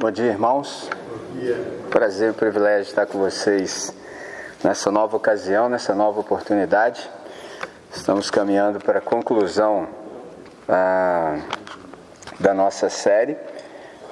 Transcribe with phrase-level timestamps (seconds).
[0.00, 0.88] Bom dia, irmãos.
[1.90, 3.94] Prazer e privilégio estar com vocês
[4.64, 7.10] nessa nova ocasião, nessa nova oportunidade.
[7.94, 9.86] Estamos caminhando para a conclusão
[10.66, 11.38] ah,
[12.40, 13.36] da nossa série.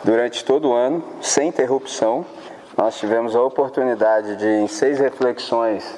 [0.05, 2.23] Durante todo o ano, sem interrupção,
[2.77, 5.91] nós tivemos a oportunidade de, em seis reflexões,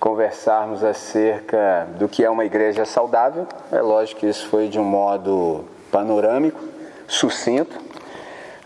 [0.00, 3.46] conversarmos acerca do que é uma igreja saudável.
[3.70, 6.64] É lógico que isso foi de um modo panorâmico,
[7.06, 7.87] sucinto,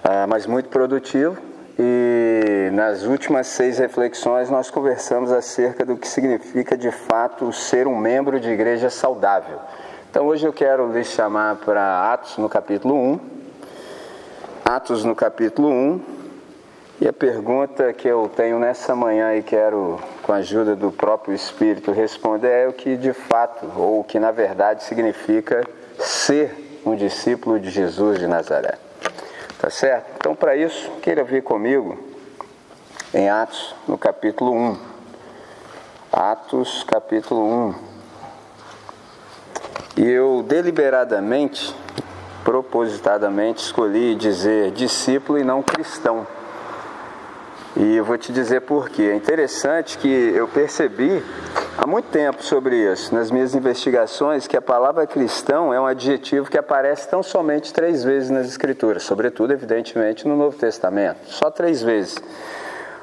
[0.04, 1.36] ah, mas muito produtivo.
[1.78, 7.96] E nas últimas seis reflexões nós conversamos acerca do que significa de fato ser um
[7.96, 9.58] membro de igreja saudável.
[10.10, 13.20] Então hoje eu quero lhes chamar para Atos no capítulo 1.
[14.64, 16.00] Atos no capítulo 1.
[17.00, 21.34] E a pergunta que eu tenho nessa manhã e quero, com a ajuda do próprio
[21.34, 25.66] Espírito, responder é o que de fato, ou o que na verdade significa
[25.98, 28.91] ser um discípulo de Jesus de Nazaré.
[29.62, 30.06] Tá certo?
[30.16, 31.96] Então, para isso, queira vir comigo
[33.14, 34.78] em Atos, no capítulo 1.
[36.12, 37.74] Atos, capítulo 1.
[39.98, 41.72] E eu deliberadamente,
[42.42, 46.26] propositadamente, escolhi dizer discípulo e não cristão.
[47.76, 49.10] E eu vou te dizer por quê.
[49.12, 51.24] É interessante que eu percebi
[51.76, 56.50] há muito tempo sobre isso, nas minhas investigações, que a palavra cristão é um adjetivo
[56.50, 61.26] que aparece tão somente três vezes nas Escrituras, sobretudo, evidentemente, no Novo Testamento.
[61.26, 62.16] Só três vezes.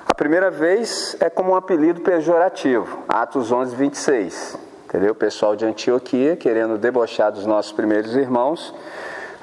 [0.06, 4.58] A primeira vez é como um apelido pejorativo, Atos 11, 26.
[4.86, 5.12] Entendeu?
[5.12, 8.74] O pessoal de Antioquia, querendo debochar dos nossos primeiros irmãos,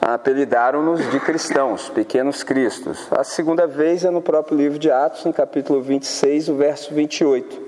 [0.00, 3.06] apelidaram-nos de cristãos, pequenos cristos.
[3.12, 7.65] A segunda vez é no próprio livro de Atos, no capítulo 26, o verso 28.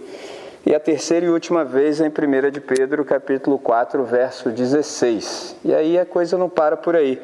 [0.67, 5.57] E a terceira e última vez é em 1 de Pedro, capítulo 4, verso 16.
[5.65, 7.21] E aí a coisa não para por aí.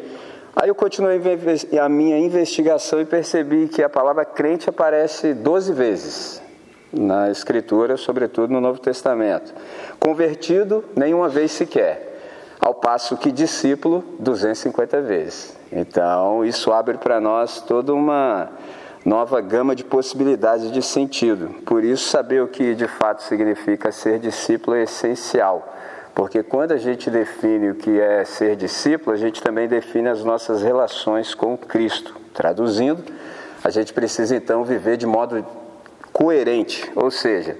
[0.56, 1.20] Aí eu continuei
[1.80, 6.42] a minha investigação e percebi que a palavra crente aparece 12 vezes
[6.92, 9.52] na Escritura, sobretudo no Novo Testamento.
[9.98, 12.12] Convertido, nenhuma vez sequer
[12.60, 15.56] ao passo que discípulo 250 vezes.
[15.72, 18.48] Então, isso abre para nós toda uma
[19.04, 21.48] nova gama de possibilidades de sentido.
[21.66, 25.72] Por isso, saber o que de fato significa ser discípulo é essencial.
[26.14, 30.24] Porque quando a gente define o que é ser discípulo, a gente também define as
[30.24, 32.16] nossas relações com Cristo.
[32.32, 33.02] Traduzindo,
[33.62, 35.44] a gente precisa então viver de modo
[36.12, 37.56] coerente, ou seja,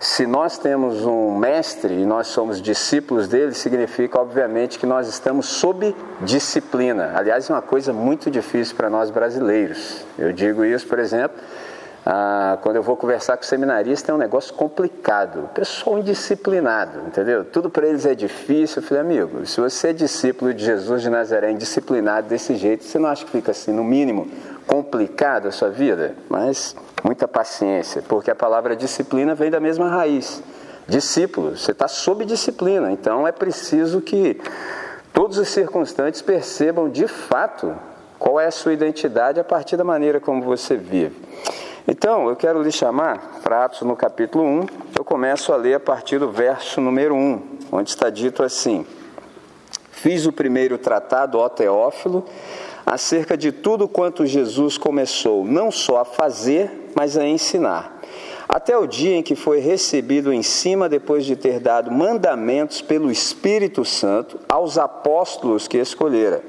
[0.00, 5.46] se nós temos um mestre e nós somos discípulos dele, significa, obviamente, que nós estamos
[5.46, 7.12] sob disciplina.
[7.16, 10.04] Aliás, é uma coisa muito difícil para nós brasileiros.
[10.16, 11.36] Eu digo isso, por exemplo,
[12.06, 15.44] ah, quando eu vou conversar com seminarista, é um negócio complicado.
[15.44, 17.44] O pessoal indisciplinado, entendeu?
[17.44, 18.80] Tudo para eles é difícil.
[18.80, 23.00] Eu falei, amigo, se você é discípulo de Jesus de Nazaré, indisciplinado desse jeito, você
[23.00, 24.26] não acha que fica assim, no mínimo,
[24.68, 26.14] complicado a sua vida?
[26.28, 30.40] Mas muita paciência, porque a palavra disciplina vem da mesma raiz.
[30.86, 34.40] Discípulo, você está sob disciplina, então é preciso que
[35.12, 37.74] todos os circunstantes percebam de fato
[38.18, 41.16] qual é a sua identidade a partir da maneira como você vive.
[41.86, 44.66] Então, eu quero lhe chamar para Atos no capítulo 1,
[44.98, 48.86] eu começo a ler a partir do verso número 1, onde está dito assim:
[49.90, 52.24] Fiz o primeiro tratado, ó Teófilo,
[52.88, 58.00] acerca de tudo quanto Jesus começou não só a fazer, mas a ensinar.
[58.48, 63.10] Até o dia em que foi recebido em cima, depois de ter dado mandamentos pelo
[63.10, 66.42] Espírito Santo aos apóstolos que escolhera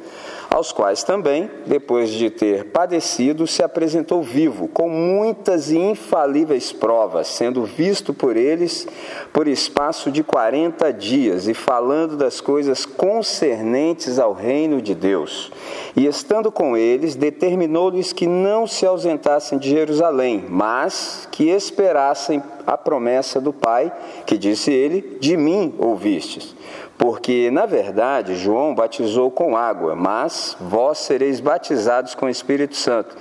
[0.49, 7.27] aos quais também, depois de ter padecido, se apresentou vivo, com muitas e infalíveis provas,
[7.27, 8.87] sendo visto por eles
[9.31, 15.51] por espaço de quarenta dias, e falando das coisas concernentes ao reino de Deus.
[15.95, 22.77] E estando com eles, determinou-lhes que não se ausentassem de Jerusalém, mas que esperassem a
[22.77, 23.91] promessa do Pai,
[24.25, 26.55] que disse ele: De mim ouvistes.
[26.99, 33.15] Porque, na verdade, João batizou com água, mas vós sereis batizados com o Espírito Santo.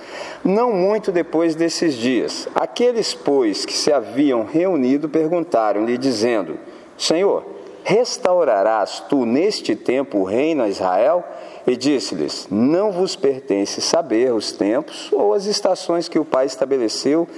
[0.45, 6.59] Não muito depois desses dias, aqueles, pois, que se haviam reunido perguntaram-lhe, dizendo:
[6.99, 7.47] Senhor,
[7.85, 11.23] restaurarás tu neste tempo o reino a Israel?
[11.65, 17.29] E disse-lhes: Não vos pertence saber os tempos ou as estações que o Pai estabeleceu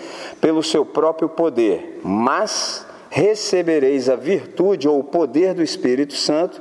[0.41, 6.61] pelo seu próprio poder, mas recebereis a virtude ou o poder do Espírito Santo,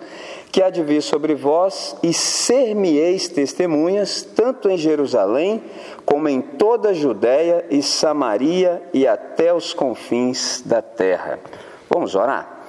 [0.52, 5.64] que há de vir sobre vós, e ser-me-eis testemunhas, tanto em Jerusalém,
[6.04, 11.40] como em toda a Judéia e Samaria e até os confins da terra.
[11.88, 12.66] Vamos orar?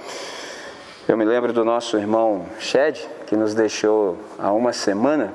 [1.09, 5.33] Eu me lembro do nosso irmão Shed, que nos deixou há uma semana,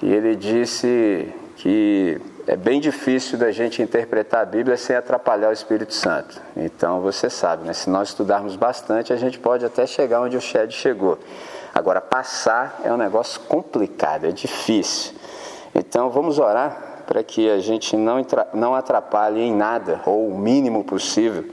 [0.00, 5.52] e ele disse que é bem difícil da gente interpretar a Bíblia sem atrapalhar o
[5.52, 6.40] Espírito Santo.
[6.56, 7.72] Então você sabe, né?
[7.72, 11.18] se nós estudarmos bastante, a gente pode até chegar onde o Shed chegou.
[11.74, 15.14] Agora, passar é um negócio complicado, é difícil.
[15.74, 20.84] Então vamos orar para que a gente não, não atrapalhe em nada, ou o mínimo
[20.84, 21.44] possível,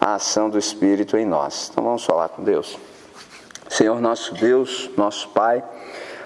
[0.00, 1.68] a ação do Espírito em nós.
[1.70, 2.78] Então vamos falar com Deus.
[3.68, 5.62] Senhor nosso Deus, nosso Pai.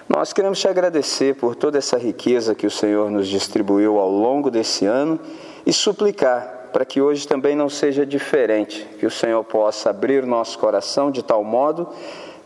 [0.09, 4.51] Nós queremos te agradecer por toda essa riqueza que o Senhor nos distribuiu ao longo
[4.51, 5.19] desse ano
[5.65, 10.59] e suplicar para que hoje também não seja diferente, que o Senhor possa abrir nosso
[10.59, 11.89] coração de tal modo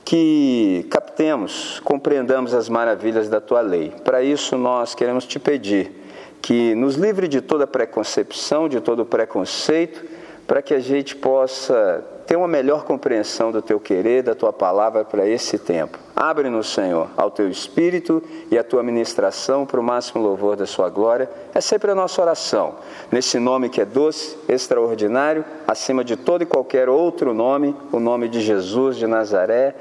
[0.04, 3.92] que captemos, compreendamos as maravilhas da tua lei.
[4.04, 5.92] Para isso, nós queremos te pedir
[6.40, 10.04] que nos livre de toda preconcepção, de todo preconceito,
[10.46, 15.02] para que a gente possa ter uma melhor compreensão do teu querer, da tua palavra
[15.02, 15.98] para esse tempo.
[16.14, 20.90] Abre-nos, Senhor, ao teu espírito e à tua ministração para o máximo louvor da sua
[20.90, 21.30] glória.
[21.54, 22.74] É sempre a nossa oração.
[23.10, 28.28] Nesse nome que é doce, extraordinário, acima de todo e qualquer outro nome, o nome
[28.28, 29.74] de Jesus de Nazaré,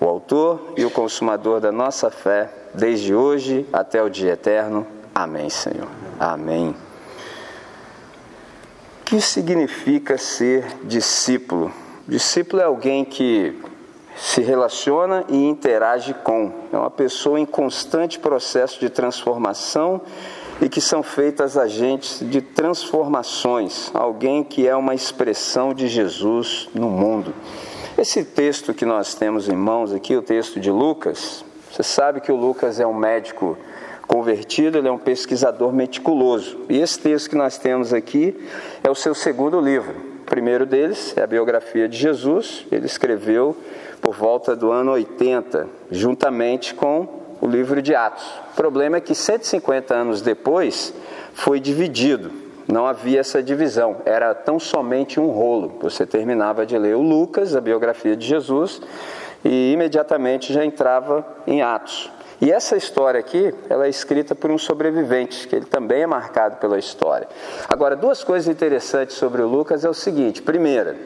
[0.00, 4.84] o autor e o consumador da nossa fé, desde hoje até o dia eterno.
[5.14, 5.86] Amém, Senhor.
[6.18, 6.74] Amém.
[9.02, 11.70] O que significa ser discípulo?
[12.06, 13.56] Discípulo é alguém que
[14.16, 16.52] se relaciona e interage com.
[16.72, 20.00] É uma pessoa em constante processo de transformação
[20.60, 23.90] e que são feitas agentes de transformações.
[23.94, 27.32] Alguém que é uma expressão de Jesus no mundo.
[27.96, 32.32] Esse texto que nós temos em mãos aqui, o texto de Lucas, você sabe que
[32.32, 33.56] o Lucas é um médico
[34.08, 36.58] convertido, ele é um pesquisador meticuloso.
[36.68, 38.36] E esse texto que nós temos aqui
[38.82, 40.11] é o seu segundo livro.
[40.32, 43.54] Primeiro deles é a biografia de Jesus, ele escreveu
[44.00, 47.06] por volta do ano 80, juntamente com
[47.38, 48.24] o livro de Atos.
[48.50, 50.94] O problema é que 150 anos depois
[51.34, 52.32] foi dividido,
[52.66, 55.76] não havia essa divisão, era tão somente um rolo.
[55.82, 58.80] Você terminava de ler o Lucas, a biografia de Jesus,
[59.44, 62.10] e imediatamente já entrava em Atos.
[62.42, 66.56] E essa história aqui, ela é escrita por um sobrevivente, que ele também é marcado
[66.56, 67.28] pela história.
[67.68, 70.96] Agora, duas coisas interessantes sobre o Lucas é o seguinte: primeira,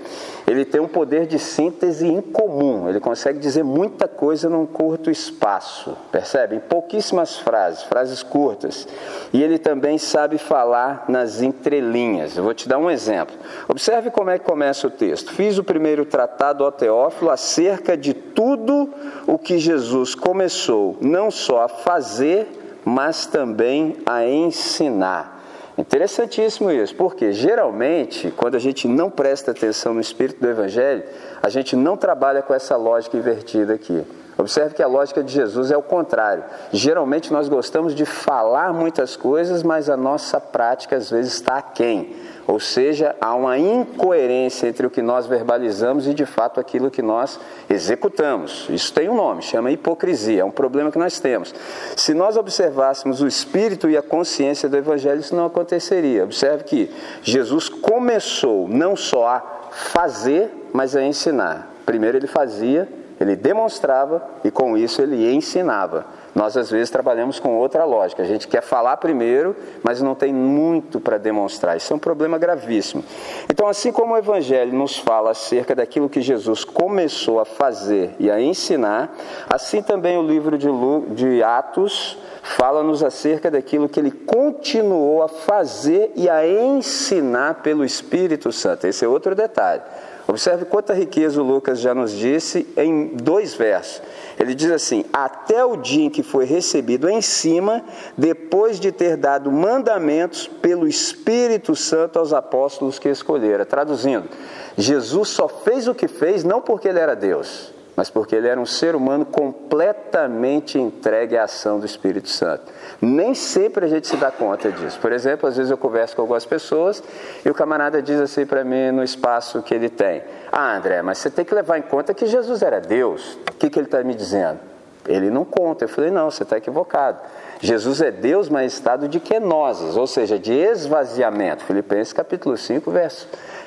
[0.47, 5.95] ele tem um poder de síntese incomum, ele consegue dizer muita coisa num curto espaço,
[6.11, 6.59] percebe?
[6.59, 8.89] Pouquíssimas frases, frases curtas.
[9.31, 12.35] E ele também sabe falar nas entrelinhas.
[12.35, 13.37] Eu vou te dar um exemplo.
[13.69, 15.33] Observe como é que começa o texto.
[15.33, 18.89] Fiz o primeiro tratado ao Teófilo acerca de tudo
[19.27, 25.43] o que Jesus começou, não não só a fazer, mas também a ensinar.
[25.77, 31.03] Interessantíssimo isso, porque geralmente, quando a gente não presta atenção no espírito do Evangelho,
[31.43, 34.07] a gente não trabalha com essa lógica invertida aqui.
[34.39, 36.45] Observe que a lógica de Jesus é o contrário.
[36.71, 42.15] Geralmente nós gostamos de falar muitas coisas, mas a nossa prática às vezes está aquém.
[42.47, 47.03] Ou seja, há uma incoerência entre o que nós verbalizamos e de fato aquilo que
[47.03, 48.69] nós executamos.
[48.71, 51.53] Isso tem um nome, chama hipocrisia, é um problema que nós temos.
[51.97, 56.23] Se nós observássemos o espírito e a consciência do Evangelho, isso não aconteceria.
[56.23, 56.91] Observe que
[57.23, 59.41] Jesus começou não só a
[59.73, 61.69] fazer, mas a ensinar.
[61.85, 62.89] Primeiro ele fazia,
[63.21, 66.07] ele demonstrava e com isso ele ensinava.
[66.37, 68.23] Nós às vezes trabalhamos com outra lógica.
[68.23, 71.79] A gente quer falar primeiro, mas não tem muito para demonstrar.
[71.79, 73.03] Isso é um problema gravíssimo.
[73.51, 78.31] Então, assim como o Evangelho nos fala acerca daquilo que Jesus começou a fazer e
[78.31, 79.17] a ensinar,
[79.49, 80.69] assim também o livro de,
[81.15, 88.53] de Atos fala-nos acerca daquilo que ele continuou a fazer e a ensinar pelo Espírito
[88.53, 88.87] Santo.
[88.87, 89.81] Esse é outro detalhe.
[90.29, 94.03] Observe quanta riqueza o Lucas já nos disse em dois versos.
[94.39, 97.85] Ele diz assim: Até o dia em que foi recebido em cima,
[98.17, 103.65] depois de ter dado mandamentos pelo Espírito Santo aos apóstolos que escolhera.
[103.65, 104.29] Traduzindo,
[104.77, 108.61] Jesus só fez o que fez não porque ele era Deus, mas porque ele era
[108.61, 112.71] um ser humano completamente entregue à ação do Espírito Santo.
[113.01, 114.99] Nem sempre a gente se dá conta disso.
[115.01, 117.03] Por exemplo, às vezes eu converso com algumas pessoas
[117.45, 120.23] e o camarada diz assim para mim no espaço que ele tem:
[120.53, 123.39] Ah, André, mas você tem que levar em conta que Jesus era Deus.
[123.51, 124.61] O que, que ele está me dizendo?
[125.09, 125.85] Ele não conta.
[125.85, 127.19] Eu falei: Não, você está equivocado.
[127.61, 131.65] Jesus é Deus, mas em estado de kenosis, ou seja, de esvaziamento.
[131.65, 133.27] Filipenses capítulo 5, verso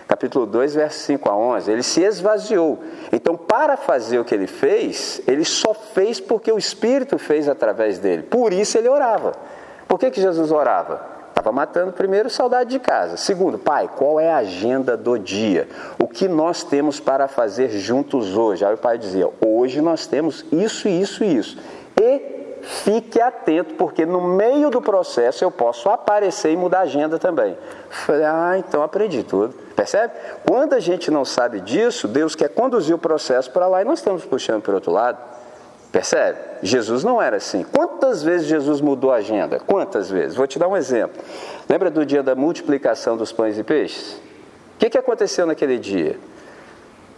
[0.09, 2.79] capítulo 2, verso 5 a 11, ele se esvaziou.
[3.13, 7.99] Então, para fazer o que ele fez, ele só fez porque o Espírito fez através
[7.99, 8.23] dele.
[8.23, 9.33] Por isso ele orava.
[9.87, 10.99] Por que, que Jesus orava?
[11.29, 13.17] Estava matando primeiro saudade de casa.
[13.17, 15.69] Segundo, pai, qual é a agenda do dia?
[15.99, 18.65] O que nós temos para fazer juntos hoje?
[18.65, 21.57] Aí o pai dizia: hoje nós temos isso, isso e isso.
[22.01, 27.17] E fique atento, porque no meio do processo eu posso aparecer e mudar a agenda
[27.17, 27.57] também.
[27.89, 29.53] Falei, ah, então aprendi tudo.
[29.75, 30.13] Percebe?
[30.47, 33.99] Quando a gente não sabe disso, Deus quer conduzir o processo para lá e nós
[33.99, 35.17] estamos puxando para o outro lado.
[35.91, 36.37] Percebe?
[36.61, 37.63] Jesus não era assim.
[37.63, 39.59] Quantas vezes Jesus mudou a agenda?
[39.59, 40.35] Quantas vezes?
[40.35, 41.21] Vou te dar um exemplo.
[41.67, 44.13] Lembra do dia da multiplicação dos pães e peixes?
[44.75, 46.17] O que, que aconteceu naquele dia?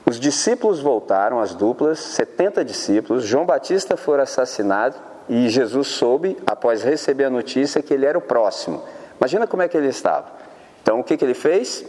[0.05, 3.23] Os discípulos voltaram, as duplas, 70 discípulos.
[3.23, 4.95] João Batista foi assassinado
[5.33, 8.83] e Jesus soube, após receber a notícia, que ele era o próximo.
[9.17, 10.25] Imagina como é que ele estava.
[10.83, 11.85] Então, o que, que ele fez?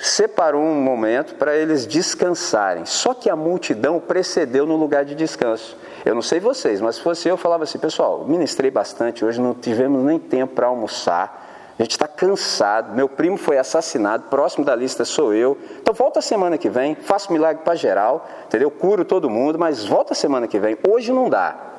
[0.00, 2.86] Separou um momento para eles descansarem.
[2.86, 5.76] Só que a multidão precedeu no lugar de descanso.
[6.04, 9.40] Eu não sei vocês, mas se fosse eu, eu falava assim: pessoal, ministrei bastante, hoje
[9.40, 11.74] não tivemos nem tempo para almoçar.
[11.76, 12.94] A gente está cansado.
[12.94, 15.58] Meu primo foi assassinado, próximo da lista sou eu.
[15.82, 18.70] Então volta semana que vem, faço milagre para geral, entendeu?
[18.70, 20.78] Curo todo mundo, mas volta semana que vem.
[20.86, 21.69] Hoje não dá.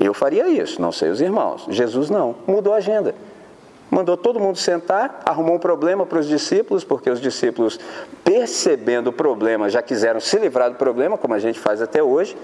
[0.00, 1.66] Eu faria isso, não sei os irmãos.
[1.68, 3.14] Jesus não, mudou a agenda.
[3.90, 7.78] Mandou todo mundo sentar, arrumou um problema para os discípulos, porque os discípulos,
[8.24, 12.34] percebendo o problema, já quiseram se livrar do problema, como a gente faz até hoje.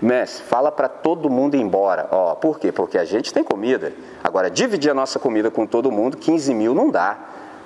[0.00, 2.08] Mestre, fala para todo mundo ir embora.
[2.10, 2.72] Ó, por quê?
[2.72, 3.92] Porque a gente tem comida.
[4.24, 7.18] Agora, dividir a nossa comida com todo mundo, 15 mil não dá.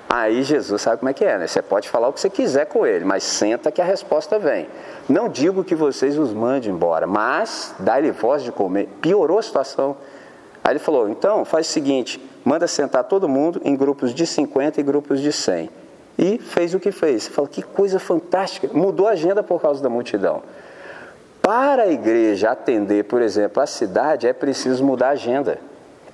[0.09, 1.47] Aí Jesus sabe como é que é, né?
[1.47, 4.67] Você pode falar o que você quiser com ele, mas senta que a resposta vem.
[5.09, 8.87] Não digo que vocês os mandem embora, mas dá-lhe voz de comer.
[9.01, 9.97] Piorou a situação.
[10.63, 14.79] Aí ele falou: então faz o seguinte, manda sentar todo mundo em grupos de 50
[14.79, 15.69] e grupos de 100.
[16.17, 17.23] E fez o que fez.
[17.23, 18.69] Você fala: que coisa fantástica.
[18.71, 20.41] Mudou a agenda por causa da multidão.
[21.41, 25.59] Para a igreja atender, por exemplo, a cidade, é preciso mudar a agenda.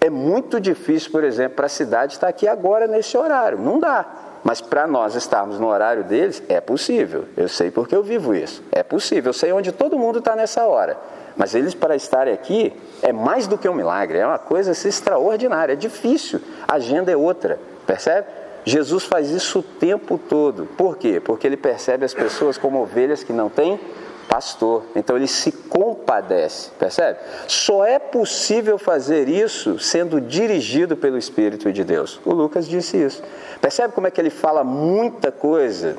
[0.03, 3.57] É muito difícil, por exemplo, para a cidade estar aqui agora nesse horário.
[3.57, 4.05] Não dá.
[4.43, 7.24] Mas para nós estarmos no horário deles, é possível.
[7.38, 8.62] Eu sei porque eu vivo isso.
[8.69, 9.29] É possível.
[9.29, 10.98] Eu sei onde todo mundo está nessa hora.
[11.38, 14.17] Mas eles, para estarem aqui, é mais do que um milagre.
[14.17, 15.72] É uma coisa assim, extraordinária.
[15.72, 16.41] É difícil.
[16.67, 17.57] A agenda é outra.
[17.88, 18.27] Percebe?
[18.65, 20.65] Jesus faz isso o tempo todo.
[20.77, 21.22] Por quê?
[21.22, 23.79] Porque ele percebe as pessoas como ovelhas que não têm
[24.27, 24.83] pastor.
[24.95, 27.19] Então ele se compadece, percebe?
[27.47, 32.19] Só é possível fazer isso sendo dirigido pelo Espírito de Deus.
[32.25, 33.21] O Lucas disse isso.
[33.61, 35.97] Percebe como é que ele fala muita coisa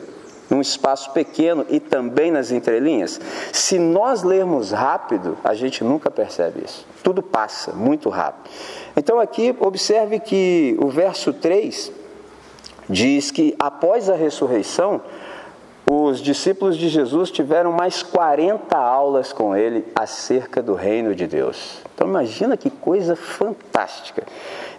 [0.51, 3.21] num espaço pequeno e também nas entrelinhas?
[3.53, 6.87] Se nós lermos rápido, a gente nunca percebe isso.
[7.03, 8.51] Tudo passa muito rápido.
[8.97, 11.93] Então aqui observe que o verso 3
[12.89, 15.01] diz que após a ressurreição,
[15.91, 21.83] os discípulos de Jesus tiveram mais 40 aulas com ele acerca do reino de Deus.
[21.95, 24.25] Então imagina que coisa fantástica.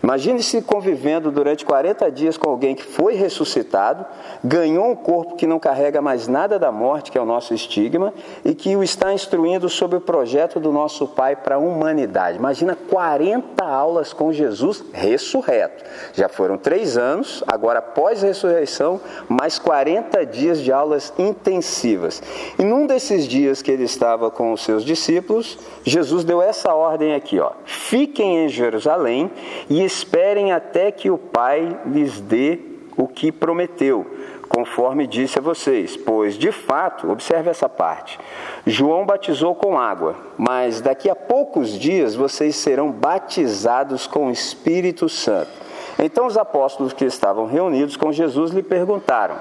[0.04, 4.06] Imagine-se convivendo durante 40 dias com alguém que foi ressuscitado,
[4.44, 8.14] ganhou um corpo que não carrega mais nada da morte, que é o nosso estigma,
[8.44, 12.38] e que o está instruindo sobre o projeto do nosso Pai para a humanidade.
[12.38, 15.84] Imagina 40 aulas com Jesus ressurreto.
[16.14, 22.22] Já foram três anos, agora após a ressurreição, mais 40 dias de aulas intensivas.
[22.60, 27.05] E num desses dias que ele estava com os seus discípulos, Jesus deu essa ordem
[27.14, 29.30] aqui, ó: Fiquem em Jerusalém
[29.70, 32.60] e esperem até que o Pai lhes dê
[32.98, 34.06] o que prometeu,
[34.48, 35.98] conforme disse a vocês.
[35.98, 38.20] Pois, de fato, observe essa parte:
[38.66, 45.10] João batizou com água, mas daqui a poucos dias vocês serão batizados com o Espírito
[45.10, 45.52] Santo.
[45.98, 49.36] Então, os apóstolos que estavam reunidos com Jesus lhe perguntaram: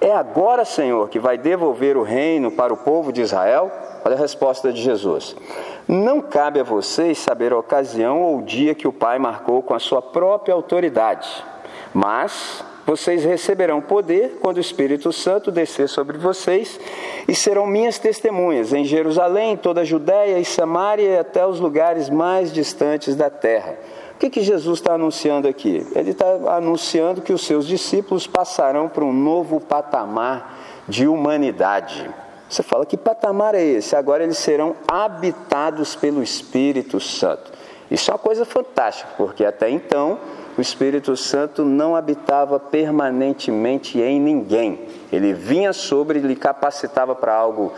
[0.00, 3.70] É agora, Senhor, que vai devolver o reino para o povo de Israel?
[4.04, 5.36] Olha a resposta de Jesus.
[5.86, 9.74] Não cabe a vocês saber a ocasião ou o dia que o Pai marcou com
[9.74, 11.28] a sua própria autoridade,
[11.92, 16.78] mas vocês receberão poder quando o Espírito Santo descer sobre vocês
[17.26, 22.10] e serão minhas testemunhas em Jerusalém, toda a Judéia e Samaria e até os lugares
[22.10, 23.78] mais distantes da terra.
[24.14, 25.86] O que, que Jesus está anunciando aqui?
[25.94, 26.26] Ele está
[26.56, 32.08] anunciando que os seus discípulos passarão para um novo patamar de humanidade.
[32.54, 33.96] Você fala, que patamar é esse?
[33.96, 37.50] Agora eles serão habitados pelo Espírito Santo.
[37.90, 40.20] Isso é uma coisa fantástica, porque até então
[40.56, 44.82] o Espírito Santo não habitava permanentemente em ninguém.
[45.12, 47.72] Ele vinha sobre, lhe capacitava para algo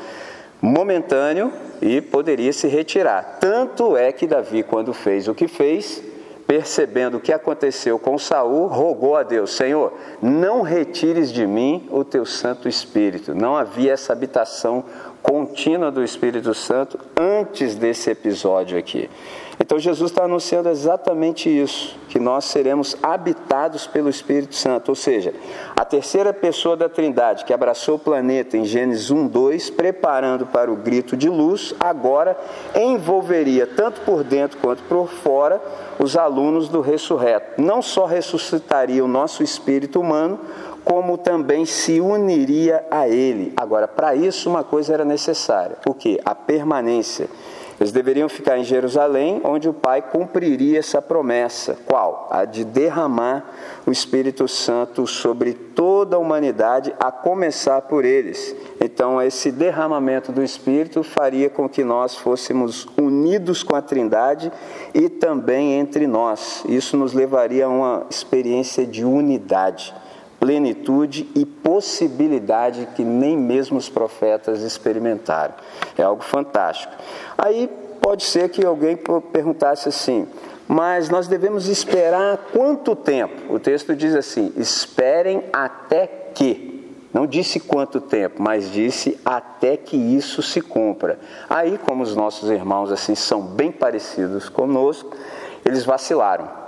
[0.61, 3.38] momentâneo e poderia se retirar.
[3.40, 6.02] Tanto é que Davi, quando fez o que fez,
[6.47, 12.05] percebendo o que aconteceu com Saul, rogou a Deus: Senhor, não retires de mim o
[12.05, 13.35] teu Santo Espírito.
[13.35, 14.85] Não havia essa habitação
[15.23, 19.11] contínua do Espírito Santo antes desse episódio aqui.
[19.59, 25.35] Então Jesus está anunciando exatamente isso, que nós seremos habitados pelo Espírito Santo, ou seja,
[25.75, 30.77] a terceira pessoa da Trindade que abraçou o planeta em Gênesis 1:2, preparando para o
[30.77, 32.37] grito de luz, agora
[32.75, 35.61] envolveria tanto por dentro quanto por fora
[35.99, 37.61] os alunos do ressurreto.
[37.61, 40.39] Não só ressuscitaria o nosso espírito humano,
[40.85, 43.53] como também se uniria a ele.
[43.57, 46.21] Agora, para isso uma coisa era necessária, o que?
[46.25, 47.29] A permanência.
[47.78, 51.76] Eles deveriam ficar em Jerusalém, onde o Pai cumpriria essa promessa.
[51.85, 52.26] Qual?
[52.30, 53.45] A de derramar
[53.87, 58.56] o Espírito Santo sobre toda a humanidade, a começar por eles.
[58.80, 64.50] Então, esse derramamento do Espírito faria com que nós fôssemos unidos com a Trindade
[64.95, 66.64] e também entre nós.
[66.66, 69.95] Isso nos levaria a uma experiência de unidade
[70.38, 75.55] plenitude e possibilidade que nem mesmo os profetas experimentaram.
[75.97, 76.93] É algo fantástico.
[77.37, 77.69] Aí
[78.00, 78.99] pode ser que alguém
[79.33, 80.26] perguntasse assim:
[80.69, 83.55] mas nós devemos esperar quanto tempo?
[83.55, 86.75] O texto diz assim: esperem até que.
[87.12, 91.19] Não disse quanto tempo, mas disse até que isso se cumpra.
[91.49, 95.16] Aí, como os nossos irmãos assim são bem parecidos conosco,
[95.64, 96.65] eles vacilaram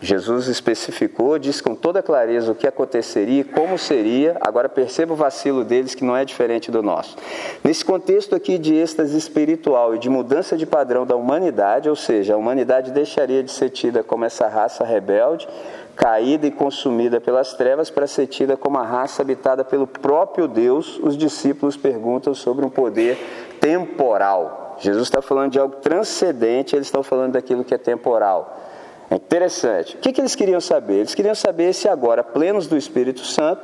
[0.00, 4.36] Jesus especificou, disse com toda clareza o que aconteceria, como seria.
[4.42, 7.16] Agora perceba o vacilo deles que não é diferente do nosso.
[7.64, 12.34] Nesse contexto aqui de êxtase espiritual e de mudança de padrão da humanidade, ou seja,
[12.34, 15.48] a humanidade deixaria de ser tida como essa raça rebelde,
[15.96, 21.00] caída e consumida pelas trevas, para ser tida como a raça habitada pelo próprio Deus.
[21.02, 23.16] Os discípulos perguntam sobre um poder
[23.58, 24.76] temporal.
[24.78, 28.75] Jesus está falando de algo transcendente, eles estão falando daquilo que é temporal.
[29.10, 29.96] É interessante.
[29.96, 30.94] O que, que eles queriam saber?
[30.94, 33.62] Eles queriam saber se agora, plenos do Espírito Santo,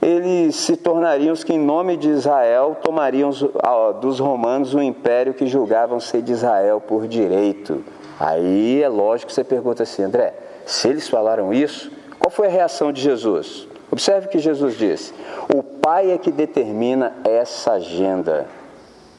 [0.00, 3.30] eles se tornariam os que, em nome de Israel, tomariam
[4.00, 7.84] dos romanos o império que julgavam ser de Israel por direito.
[8.18, 10.34] Aí é lógico que você pergunta assim, André,
[10.64, 13.68] se eles falaram isso, qual foi a reação de Jesus?
[13.90, 15.12] Observe o que Jesus disse:
[15.54, 18.46] O Pai é que determina essa agenda,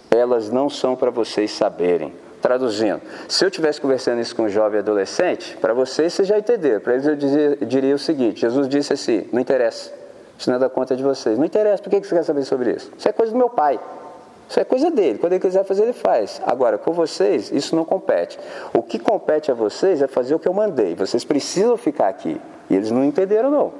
[0.10, 2.14] elas não são para vocês saberem.
[2.42, 6.82] Traduzindo, se eu estivesse conversando isso com um jovem adolescente, para vocês vocês já entenderam.
[6.82, 9.92] Para eles eu dizia, diria o seguinte: Jesus disse assim: não interessa,
[10.38, 11.38] isso não é da conta de vocês.
[11.38, 12.92] Não interessa, por que você quer saber sobre isso?
[12.98, 13.80] Isso é coisa do meu pai.
[14.50, 15.18] Isso é coisa dele.
[15.18, 16.42] Quando ele quiser fazer, ele faz.
[16.46, 18.38] Agora, com vocês, isso não compete.
[18.74, 20.94] O que compete a vocês é fazer o que eu mandei.
[20.94, 22.42] Vocês precisam ficar aqui.
[22.70, 23.72] E eles não entenderam, não.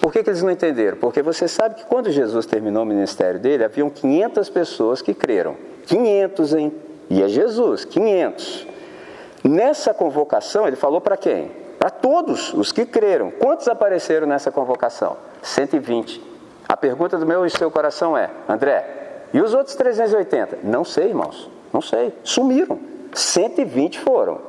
[0.00, 0.96] Por que, que, eles não entenderam?
[0.96, 5.56] Porque você sabe que quando Jesus terminou o ministério dele, haviam 500 pessoas que creram.
[5.86, 6.72] 500, hein?
[7.10, 8.66] E é Jesus, 500.
[9.44, 11.50] Nessa convocação, ele falou para quem?
[11.78, 13.30] Para todos os que creram.
[13.30, 15.16] Quantos apareceram nessa convocação?
[15.42, 16.20] 120.
[16.68, 20.58] A pergunta do meu e seu coração é: André, e os outros 380?
[20.62, 21.48] Não sei, irmãos.
[21.72, 22.12] Não sei.
[22.22, 22.78] Sumiram.
[23.12, 24.40] 120 foram.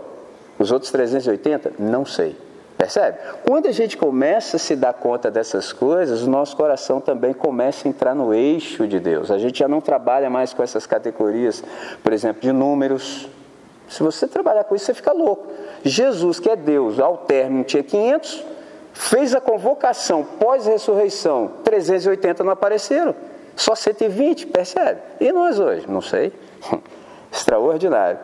[0.58, 1.74] Os outros 380?
[1.80, 2.36] Não sei.
[2.80, 3.18] Percebe?
[3.46, 7.86] Quando a gente começa a se dar conta dessas coisas, o nosso coração também começa
[7.86, 9.30] a entrar no eixo de Deus.
[9.30, 11.62] A gente já não trabalha mais com essas categorias,
[12.02, 13.28] por exemplo, de números.
[13.90, 15.52] Se você trabalhar com isso, você fica louco.
[15.84, 18.46] Jesus, que é Deus, ao término tinha 500,
[18.94, 23.14] fez a convocação pós-ressurreição, 380 não apareceram,
[23.58, 25.02] só 120, percebe?
[25.20, 25.86] E nós hoje?
[25.86, 26.32] Não sei.
[27.30, 28.20] Extraordinário.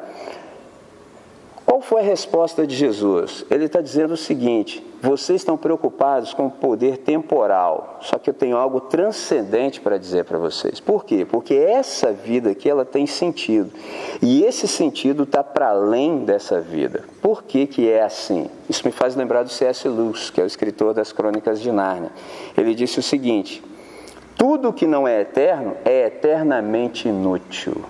[1.88, 3.46] Foi a resposta de Jesus?
[3.48, 8.34] Ele está dizendo o seguinte: vocês estão preocupados com o poder temporal, só que eu
[8.34, 10.80] tenho algo transcendente para dizer para vocês.
[10.80, 11.28] Por quê?
[11.30, 13.70] Porque essa vida aqui ela tem sentido
[14.20, 17.04] e esse sentido está para além dessa vida.
[17.22, 18.50] Por que, que é assim?
[18.68, 19.88] Isso me faz lembrar do C.S.
[19.88, 22.12] Lewis, que é o escritor das Crônicas de Nárnia.
[22.58, 23.64] Ele disse o seguinte:
[24.36, 27.86] tudo que não é eterno é eternamente inútil.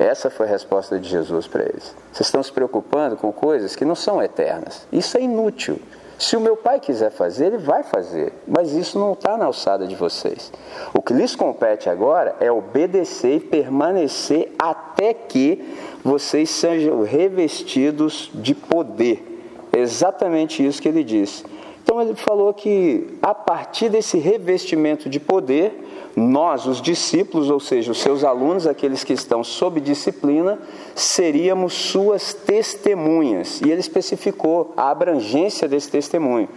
[0.00, 1.94] Essa foi a resposta de Jesus para eles.
[2.10, 4.86] Vocês estão se preocupando com coisas que não são eternas.
[4.90, 5.78] Isso é inútil.
[6.18, 9.86] Se o meu pai quiser fazer, ele vai fazer, mas isso não está na alçada
[9.86, 10.50] de vocês.
[10.94, 18.54] O que lhes compete agora é obedecer e permanecer até que vocês sejam revestidos de
[18.54, 19.26] poder.
[19.70, 21.44] Exatamente isso que ele disse.
[21.82, 25.72] Então ele falou que a partir desse revestimento de poder,
[26.16, 30.58] nós, os discípulos, ou seja, os seus alunos, aqueles que estão sob disciplina,
[30.94, 33.60] seríamos suas testemunhas.
[33.60, 36.48] E ele especificou a abrangência desse testemunho.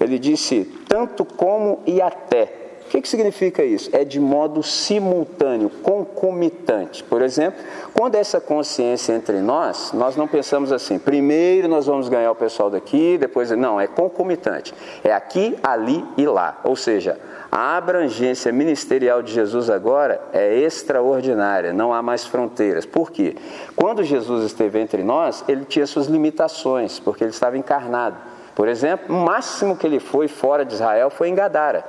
[0.00, 2.69] Ele disse: tanto como e até.
[2.90, 3.88] O que, que significa isso?
[3.92, 7.04] É de modo simultâneo, concomitante.
[7.04, 7.62] Por exemplo,
[7.94, 12.68] quando essa consciência entre nós, nós não pensamos assim, primeiro nós vamos ganhar o pessoal
[12.68, 13.48] daqui, depois.
[13.52, 14.74] Não, é concomitante.
[15.04, 16.58] É aqui, ali e lá.
[16.64, 17.16] Ou seja,
[17.48, 22.84] a abrangência ministerial de Jesus agora é extraordinária, não há mais fronteiras.
[22.84, 23.36] Por quê?
[23.76, 28.16] Quando Jesus esteve entre nós, ele tinha suas limitações, porque ele estava encarnado.
[28.52, 31.84] Por exemplo, o máximo que ele foi fora de Israel foi em Gadara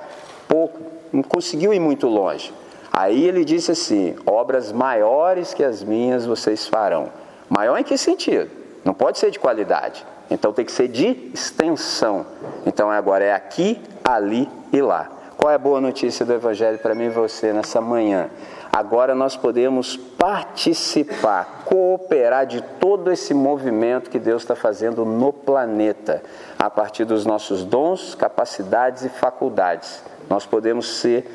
[0.51, 0.81] pouco,
[1.13, 2.53] não conseguiu ir muito longe.
[2.91, 7.09] Aí ele disse assim: obras maiores que as minhas vocês farão.
[7.49, 8.51] Maior em que sentido?
[8.83, 10.05] Não pode ser de qualidade.
[10.29, 12.25] Então tem que ser de extensão.
[12.65, 15.09] Então agora é aqui, ali e lá.
[15.37, 18.29] Qual é a boa notícia do Evangelho para mim e você nessa manhã?
[18.71, 26.21] Agora nós podemos participar, cooperar de todo esse movimento que Deus está fazendo no planeta,
[26.57, 30.03] a partir dos nossos dons, capacidades e faculdades.
[30.31, 31.25] Nós podemos ser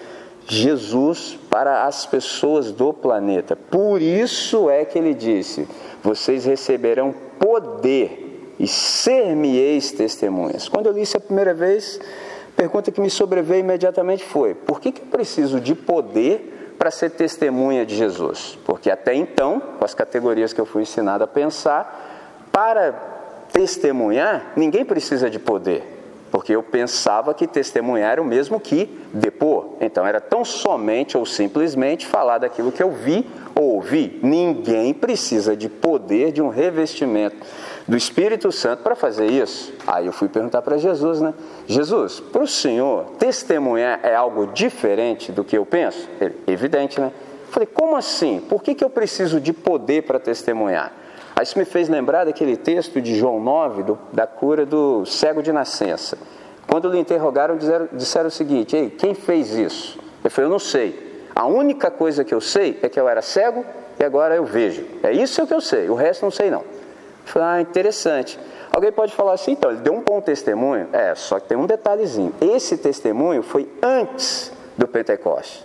[0.48, 3.54] Jesus para as pessoas do planeta.
[3.54, 5.68] Por isso é que ele disse:
[6.02, 10.66] vocês receberão poder e ser-me-eis testemunhas.
[10.66, 12.00] Quando eu li isso a primeira vez,
[12.54, 16.90] a pergunta que me sobreveio imediatamente foi: por que, que eu preciso de poder para
[16.90, 18.58] ser testemunha de Jesus?
[18.64, 22.92] Porque até então, com as categorias que eu fui ensinado a pensar, para
[23.52, 25.95] testemunhar, ninguém precisa de poder
[26.30, 29.76] porque eu pensava que testemunhar era o mesmo que depor.
[29.80, 34.18] Então era tão somente ou simplesmente falar daquilo que eu vi ou ouvi.
[34.22, 37.36] Ninguém precisa de poder de um revestimento
[37.86, 39.72] do Espírito Santo para fazer isso.
[39.86, 41.32] Aí eu fui perguntar para Jesus, né?
[41.66, 46.08] Jesus, para o Senhor, testemunhar é algo diferente do que eu penso?
[46.46, 47.12] Evidente, né?
[47.50, 48.42] Falei, como assim?
[48.48, 50.92] Por que, que eu preciso de poder para testemunhar?
[51.36, 55.42] Aí isso me fez lembrar daquele texto de João 9, do, da cura do cego
[55.42, 56.16] de nascença.
[56.66, 59.98] Quando lhe interrogaram, disseram, disseram o seguinte: Ei, quem fez isso?
[60.24, 61.28] Ele falou: Eu não sei.
[61.34, 63.66] A única coisa que eu sei é que eu era cego
[64.00, 64.82] e agora eu vejo.
[65.02, 66.60] É isso que eu sei, o resto não sei não.
[66.60, 68.38] Eu falei: Ah, interessante.
[68.72, 70.88] Alguém pode falar assim, então, ele deu um bom testemunho?
[70.92, 72.32] É, só que tem um detalhezinho.
[72.40, 75.64] Esse testemunho foi antes do Pentecoste.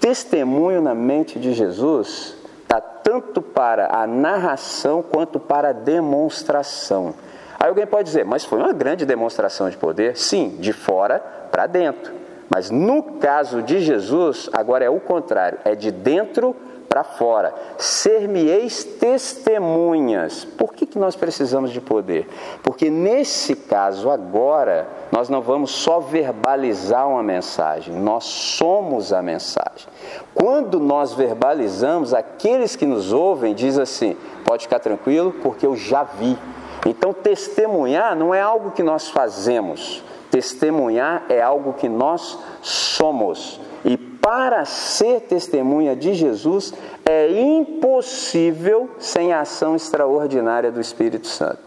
[0.00, 2.37] Testemunho na mente de Jesus
[2.68, 7.14] está tanto para a narração quanto para a demonstração.
[7.58, 10.18] Aí alguém pode dizer, mas foi uma grande demonstração de poder?
[10.18, 11.18] Sim, de fora
[11.50, 12.12] para dentro.
[12.50, 16.54] Mas no caso de Jesus, agora é o contrário, é de dentro
[16.88, 17.54] para fora.
[17.76, 20.44] Ser-me-eis testemunhas.
[20.44, 22.26] Por que, que nós precisamos de poder?
[22.62, 29.86] Porque nesse caso agora, nós não vamos só verbalizar uma mensagem, nós somos a mensagem.
[30.34, 36.02] Quando nós verbalizamos, aqueles que nos ouvem diz assim: pode ficar tranquilo, porque eu já
[36.02, 36.38] vi.
[36.86, 43.60] Então, testemunhar não é algo que nós fazemos, testemunhar é algo que nós somos.
[43.84, 51.60] E para ser testemunha de Jesus é impossível sem a ação extraordinária do Espírito Santo.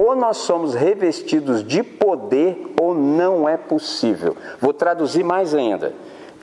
[0.00, 4.36] Ou nós somos revestidos de poder ou não é possível.
[4.60, 5.92] Vou traduzir mais ainda.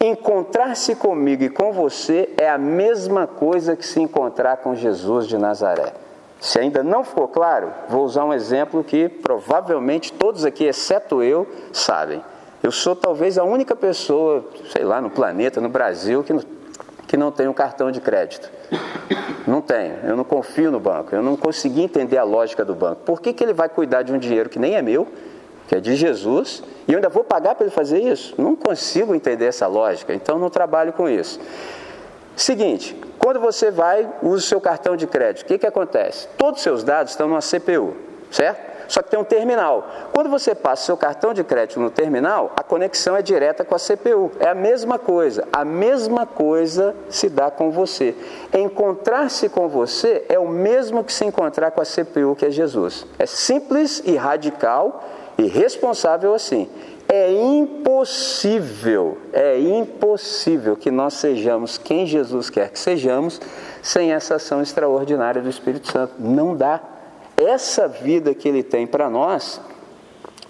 [0.02, 5.38] Encontrar-se comigo e com você é a mesma coisa que se encontrar com Jesus de
[5.38, 5.93] Nazaré.
[6.41, 11.47] Se ainda não ficou claro, vou usar um exemplo que provavelmente todos aqui, exceto eu,
[11.71, 12.21] sabem.
[12.63, 16.41] Eu sou talvez a única pessoa, sei lá, no planeta, no Brasil, que não,
[17.06, 18.49] que não tem um cartão de crédito.
[19.45, 23.02] Não tenho, eu não confio no banco, eu não consegui entender a lógica do banco.
[23.02, 25.06] Por que, que ele vai cuidar de um dinheiro que nem é meu,
[25.67, 28.34] que é de Jesus, e eu ainda vou pagar para ele fazer isso?
[28.41, 31.41] Não consigo entender essa lógica, então não trabalho com isso.
[32.34, 36.30] Seguinte, quando você vai, usa o seu cartão de crédito, o que, que acontece?
[36.38, 37.93] Todos os seus dados estão numa CPU,
[38.32, 38.73] certo?
[38.88, 39.88] Só que tem um terminal.
[40.12, 43.80] Quando você passa seu cartão de crédito no terminal, a conexão é direta com a
[43.80, 44.32] CPU.
[44.39, 45.48] É a mesma coisa.
[45.52, 48.15] A mesma coisa se dá com você.
[48.54, 53.06] Encontrar-se com você é o mesmo que se encontrar com a CPU, que é Jesus.
[53.17, 55.04] É simples e radical
[55.38, 56.69] e responsável assim.
[57.08, 63.39] É impossível, é impossível que nós sejamos quem Jesus quer que sejamos
[63.82, 66.13] sem essa ação extraordinária do Espírito Santo.
[66.17, 66.80] Não dá
[67.38, 69.60] essa vida que ele tem para nós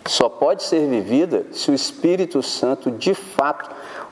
[0.05, 3.69] só pode ser vivida se o Espírito Santo de fato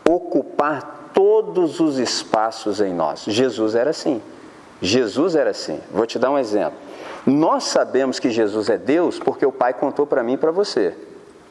[0.10, 3.26] ocupar todos os espaços em nós.
[3.28, 4.22] Jesus era assim.
[4.82, 5.80] Jesus era assim.
[5.92, 6.78] Vou te dar um exemplo.
[7.26, 10.96] Nós sabemos que Jesus é Deus porque o Pai contou para mim e para você.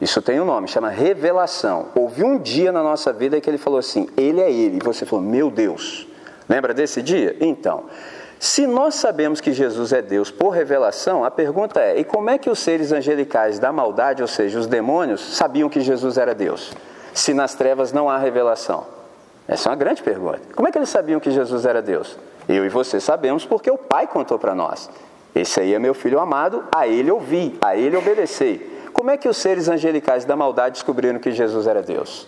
[0.01, 1.89] Isso tem um nome, chama revelação.
[1.95, 4.77] Houve um dia na nossa vida que ele falou assim: Ele é Ele.
[4.77, 6.07] E você falou: Meu Deus.
[6.49, 7.37] Lembra desse dia?
[7.39, 7.85] Então,
[8.43, 12.37] se nós sabemos que Jesus é Deus por revelação, a pergunta é: e como é
[12.37, 16.73] que os seres angelicais da maldade, ou seja, os demônios, sabiam que Jesus era Deus?
[17.13, 18.85] se nas trevas não há revelação?
[19.47, 20.39] Essa é uma grande pergunta.
[20.55, 22.17] Como é que eles sabiam que Jesus era Deus?
[22.47, 24.89] Eu e você sabemos porque o Pai contou para nós.
[25.35, 28.89] Esse aí é meu filho amado, a ele ouvi, a ele obedecei.
[28.91, 32.27] Como é que os seres angelicais da maldade descobriram que Jesus era Deus?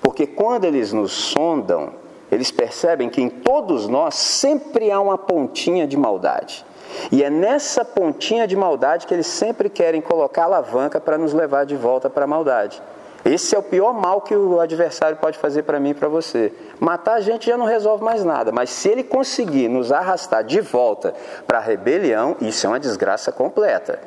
[0.00, 1.92] Porque quando eles nos sondam,
[2.30, 6.64] eles percebem que em todos nós sempre há uma pontinha de maldade.
[7.10, 11.64] E é nessa pontinha de maldade que eles sempre querem colocar alavanca para nos levar
[11.64, 12.80] de volta para a maldade.
[13.24, 16.52] Esse é o pior mal que o adversário pode fazer para mim e para você.
[16.78, 20.60] Matar a gente já não resolve mais nada, mas se ele conseguir nos arrastar de
[20.60, 21.14] volta
[21.46, 23.98] para a rebelião, isso é uma desgraça completa.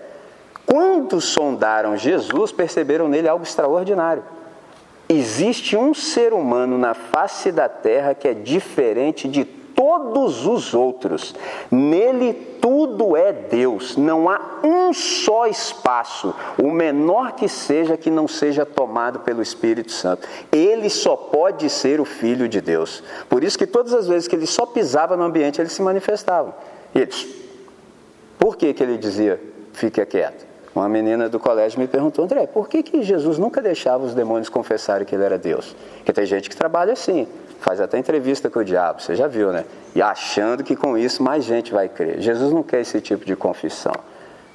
[0.67, 4.23] Quando sondaram Jesus, perceberam nele algo extraordinário.
[5.09, 11.35] Existe um ser humano na face da terra que é diferente de todos os outros.
[11.71, 18.27] Nele tudo é Deus, não há um só espaço, o menor que seja, que não
[18.27, 20.27] seja tomado pelo Espírito Santo.
[20.51, 23.03] Ele só pode ser o Filho de Deus.
[23.29, 26.57] Por isso que todas as vezes que ele só pisava no ambiente, ele se manifestava.
[26.93, 27.27] E eles,
[28.39, 29.39] por que, que ele dizia,
[29.73, 30.56] fique quieto?
[30.77, 34.47] Uma menina do colégio me perguntou, André, por que, que Jesus nunca deixava os demônios
[34.47, 35.75] confessarem que ele era Deus?
[35.95, 37.27] Porque tem gente que trabalha assim
[37.59, 39.65] faz até entrevista com o diabo, você já viu, né?
[39.95, 42.21] E achando que com isso mais gente vai crer.
[42.21, 43.91] Jesus não quer esse tipo de confissão,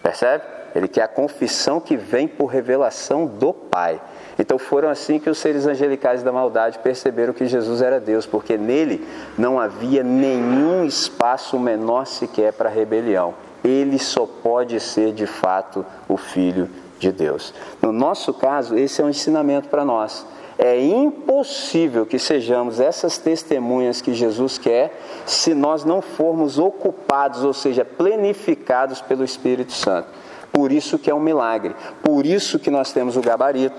[0.00, 0.44] percebe?
[0.76, 4.00] Ele quer a confissão que vem por revelação do Pai.
[4.38, 8.56] Então foram assim que os seres angelicais da maldade perceberam que Jesus era Deus, porque
[8.56, 9.04] nele
[9.36, 13.34] não havia nenhum espaço menor sequer para rebelião.
[13.64, 17.52] Ele só pode ser de fato o Filho de Deus.
[17.80, 20.26] No nosso caso, esse é um ensinamento para nós.
[20.58, 24.96] É impossível que sejamos essas testemunhas que Jesus quer
[25.26, 30.08] se nós não formos ocupados, ou seja, plenificados pelo Espírito Santo.
[30.52, 33.74] Por isso que é um milagre, por isso que nós temos o gabarito.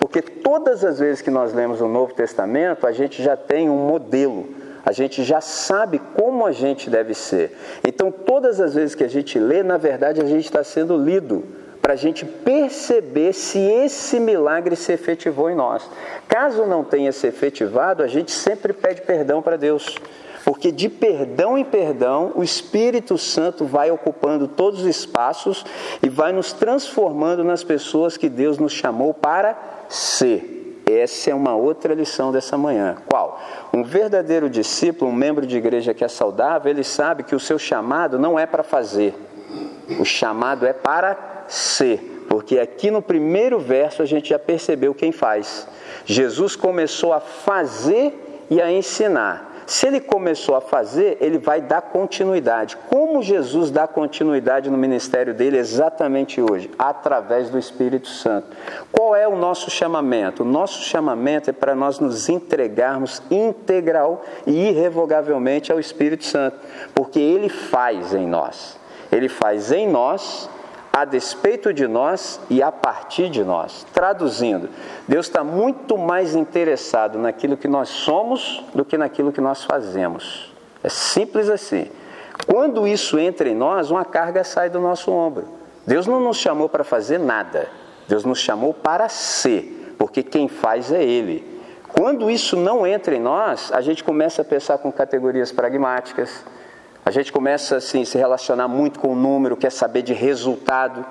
[0.00, 3.86] Porque todas as vezes que nós lemos o Novo Testamento, a gente já tem um
[3.86, 4.46] modelo,
[4.84, 7.56] a gente já sabe como a gente deve ser.
[7.86, 11.44] Então, todas as vezes que a gente lê, na verdade, a gente está sendo lido
[11.80, 15.88] para a gente perceber se esse milagre se efetivou em nós.
[16.28, 19.96] Caso não tenha se efetivado, a gente sempre pede perdão para Deus.
[20.44, 25.64] Porque de perdão em perdão, o Espírito Santo vai ocupando todos os espaços
[26.02, 29.56] e vai nos transformando nas pessoas que Deus nos chamou para
[29.88, 30.53] ser.
[30.86, 32.96] Essa é uma outra lição dessa manhã.
[33.06, 33.40] Qual?
[33.72, 37.58] Um verdadeiro discípulo, um membro de igreja que é saudável, ele sabe que o seu
[37.58, 39.14] chamado não é para fazer,
[39.98, 45.12] o chamado é para ser, porque aqui no primeiro verso a gente já percebeu quem
[45.12, 45.66] faz.
[46.04, 49.53] Jesus começou a fazer e a ensinar.
[49.66, 52.76] Se ele começou a fazer, ele vai dar continuidade.
[52.88, 56.70] Como Jesus dá continuidade no ministério dele exatamente hoje?
[56.78, 58.48] Através do Espírito Santo.
[58.92, 60.42] Qual é o nosso chamamento?
[60.42, 66.58] O nosso chamamento é para nós nos entregarmos integral e irrevogavelmente ao Espírito Santo,
[66.94, 68.78] porque ele faz em nós.
[69.10, 70.48] Ele faz em nós
[70.94, 73.84] a despeito de nós e a partir de nós.
[73.92, 74.68] Traduzindo,
[75.08, 80.52] Deus está muito mais interessado naquilo que nós somos do que naquilo que nós fazemos.
[80.84, 81.90] É simples assim.
[82.46, 85.48] Quando isso entra em nós, uma carga sai do nosso ombro.
[85.84, 87.66] Deus não nos chamou para fazer nada,
[88.06, 91.60] Deus nos chamou para ser, porque quem faz é Ele.
[91.88, 96.44] Quando isso não entra em nós, a gente começa a pensar com categorias pragmáticas,
[97.04, 101.04] a gente começa assim a se relacionar muito com o número, quer saber de resultado.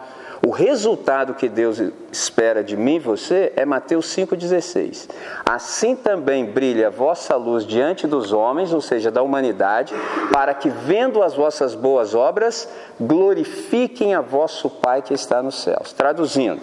[0.46, 5.10] O resultado que Deus espera de mim e você é Mateus 5,16.
[5.46, 9.94] Assim também brilha a vossa luz diante dos homens, ou seja, da humanidade,
[10.34, 12.68] para que, vendo as vossas boas obras,
[13.00, 15.94] glorifiquem a vosso Pai que está nos céus.
[15.94, 16.60] Traduzindo,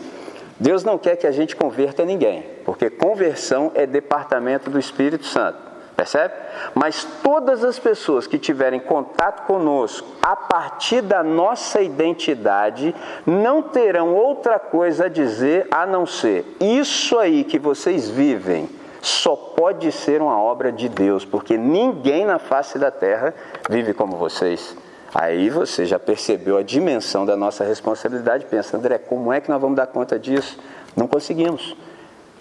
[0.58, 5.69] Deus não quer que a gente converta ninguém, porque conversão é departamento do Espírito Santo.
[6.00, 6.32] Percebe?
[6.74, 12.94] Mas todas as pessoas que tiverem contato conosco a partir da nossa identidade
[13.26, 18.66] não terão outra coisa a dizer a não ser: isso aí que vocês vivem
[19.02, 23.34] só pode ser uma obra de Deus, porque ninguém na face da terra
[23.68, 24.74] vive como vocês.
[25.14, 28.46] Aí você já percebeu a dimensão da nossa responsabilidade.
[28.46, 30.58] Pensa, André, como é que nós vamos dar conta disso?
[30.96, 31.76] Não conseguimos.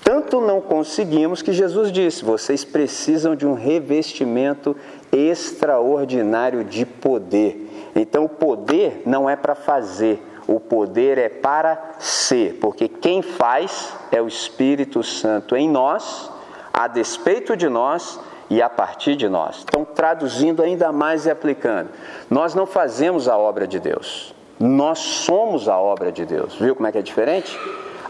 [0.04, 4.76] Tanto não conseguimos que Jesus disse: vocês precisam de um revestimento
[5.12, 7.92] extraordinário de poder.
[7.96, 13.94] Então, o poder não é para fazer, o poder é para ser, porque quem faz
[14.12, 16.32] é o Espírito Santo em nós,
[16.74, 19.64] a despeito de nós e a partir de nós.
[19.68, 21.90] Então, traduzindo ainda mais e aplicando,
[22.30, 26.56] nós não fazemos a obra de Deus, nós somos a obra de Deus.
[26.56, 27.58] Viu como é que é diferente?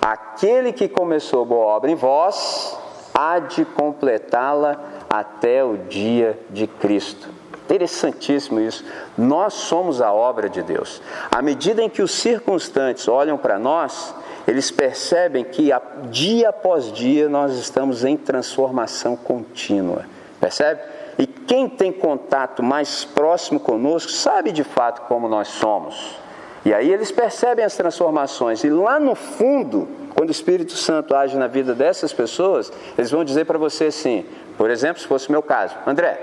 [0.02, 2.78] Aquele que começou boa obra em vós,
[3.14, 7.30] há de completá-la até o dia de Cristo.
[7.66, 8.84] Interessantíssimo isso.
[9.18, 11.02] Nós somos a obra de Deus.
[11.32, 14.16] À medida em que os circunstantes olham para nós,
[14.48, 15.70] eles percebem que
[16.10, 20.06] dia após dia nós estamos em transformação contínua.
[20.40, 20.82] Percebe?
[21.20, 26.18] E quem tem contato mais próximo conosco sabe de fato como nós somos.
[26.66, 28.64] E aí eles percebem as transformações.
[28.64, 33.24] E lá no fundo, quando o Espírito Santo age na vida dessas pessoas, eles vão
[33.24, 34.26] dizer para você assim:
[34.58, 36.20] por exemplo, se fosse o meu caso, André,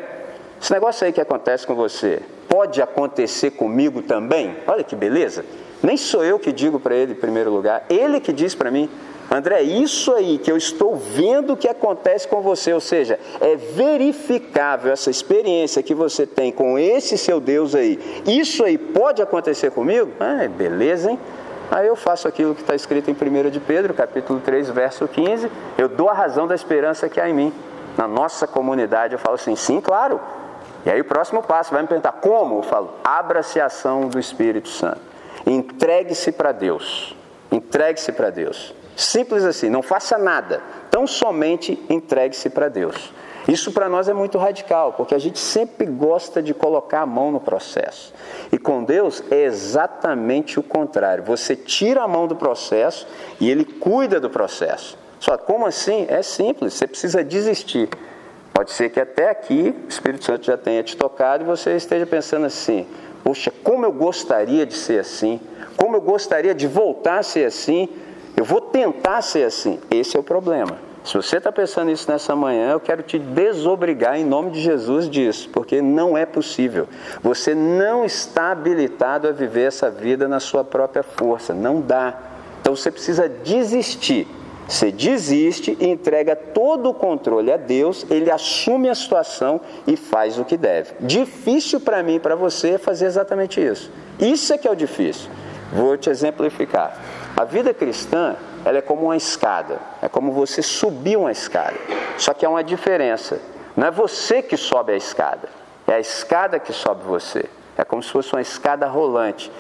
[0.61, 4.57] esse negócio aí que acontece com você, pode acontecer comigo também?
[4.67, 5.45] Olha que beleza!
[5.83, 8.89] Nem sou eu que digo para ele em primeiro lugar, ele que diz para mim.
[9.31, 14.93] André, isso aí que eu estou vendo que acontece com você, ou seja, é verificável
[14.93, 17.99] essa experiência que você tem com esse seu Deus aí.
[18.27, 20.13] Isso aí pode acontecer comigo?
[20.21, 21.19] Ah, beleza, hein?
[21.71, 25.51] Aí eu faço aquilo que está escrito em 1 de Pedro, capítulo 3, verso 15.
[25.77, 27.53] Eu dou a razão da esperança que há em mim
[27.97, 30.21] na nossa comunidade, eu falo assim, sim, claro.
[30.85, 32.59] E aí o próximo passo vai me perguntar como?
[32.59, 35.01] Eu falo, abra-se a ação do Espírito Santo.
[35.45, 37.17] Entregue-se para Deus.
[37.51, 38.75] Entregue-se para Deus.
[38.97, 40.63] Simples assim, não faça nada.
[40.91, 43.13] Tão somente entregue-se para Deus.
[43.47, 47.31] Isso para nós é muito radical, porque a gente sempre gosta de colocar a mão
[47.31, 48.13] no processo.
[48.51, 51.23] E com Deus é exatamente o contrário.
[51.25, 53.07] Você tira a mão do processo
[53.39, 54.99] e ele cuida do processo.
[55.21, 56.07] Só como assim?
[56.09, 57.89] É simples, você precisa desistir.
[58.53, 62.07] Pode ser que até aqui o Espírito Santo já tenha te tocado e você esteja
[62.07, 62.87] pensando assim:
[63.23, 65.41] poxa, como eu gostaria de ser assim,
[65.77, 67.89] como eu gostaria de voltar a ser assim,
[68.37, 69.79] eu vou tentar ser assim.
[69.91, 70.79] Esse é o problema.
[71.05, 75.09] Se você está pensando isso nessa manhã, eu quero te desobrigar em nome de Jesus
[75.09, 76.89] disso, porque não é possível.
[77.23, 82.19] Você não está habilitado a viver essa vida na sua própria força, não dá.
[82.61, 84.27] Então você precisa desistir
[84.69, 90.39] você desiste e entrega todo o controle a Deus, ele assume a situação e faz
[90.39, 90.93] o que deve.
[91.01, 93.91] Difícil para mim e para você é fazer exatamente isso.
[94.19, 95.31] Isso é que é o difícil.
[95.73, 97.01] Vou te exemplificar.
[97.37, 99.79] A vida cristã, ela é como uma escada.
[100.01, 101.77] É como você subir uma escada.
[102.17, 103.39] Só que há uma diferença.
[103.77, 105.51] Não é você que sobe a escada,
[105.87, 107.45] é a escada que sobe você.
[107.77, 109.53] É como se fosse uma escada rolante.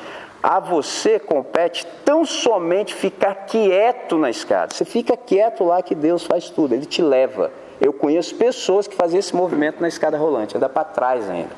[0.42, 4.72] A você compete tão somente ficar quieto na escada.
[4.72, 7.50] Você fica quieto lá que Deus faz tudo, Ele te leva.
[7.78, 11.50] Eu conheço pessoas que fazem esse movimento na escada rolante, anda para trás ainda.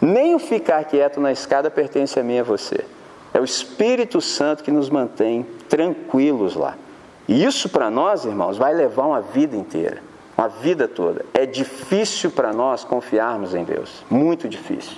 [0.00, 2.86] Nem o ficar quieto na escada pertence a mim e a você.
[3.32, 6.76] É o Espírito Santo que nos mantém tranquilos lá.
[7.26, 10.02] E isso para nós, irmãos, vai levar uma vida inteira,
[10.36, 11.24] uma vida toda.
[11.32, 14.96] É difícil para nós confiarmos em Deus, muito difícil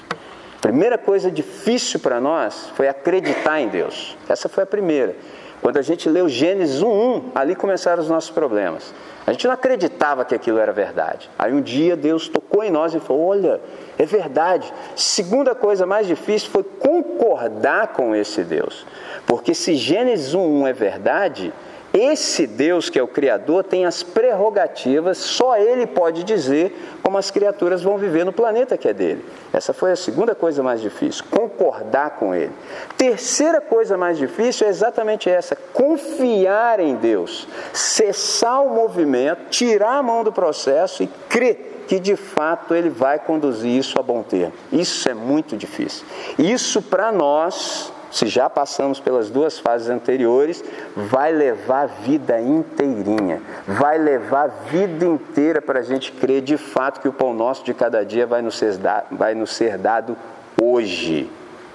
[0.65, 4.17] primeira coisa difícil para nós foi acreditar em Deus.
[4.27, 5.15] Essa foi a primeira.
[5.61, 8.95] Quando a gente leu Gênesis 1:1, ali começaram os nossos problemas.
[9.27, 11.31] A gente não acreditava que aquilo era verdade.
[11.39, 13.61] Aí um dia Deus tocou em nós e falou: Olha,
[13.99, 14.73] é verdade.
[14.95, 18.87] Segunda coisa mais difícil foi concordar com esse Deus.
[19.27, 21.53] Porque se Gênesis 1:1 é verdade,
[21.97, 27.31] esse Deus que é o Criador tem as prerrogativas, só Ele pode dizer como as
[27.31, 29.25] criaturas vão viver no planeta que é dele.
[29.53, 32.51] Essa foi a segunda coisa mais difícil, concordar com Ele.
[32.97, 40.03] Terceira coisa mais difícil é exatamente essa: confiar em Deus, cessar o movimento, tirar a
[40.03, 44.53] mão do processo e crer que de fato Ele vai conduzir isso a bom termo.
[44.73, 46.05] Isso é muito difícil.
[46.37, 50.63] Isso para nós se já passamos pelas duas fases anteriores,
[50.95, 56.57] vai levar a vida inteirinha, vai levar a vida inteira para a gente crer de
[56.57, 58.79] fato que o pão nosso de cada dia vai nos ser,
[59.11, 60.17] vai nos ser dado
[60.63, 61.29] hoje.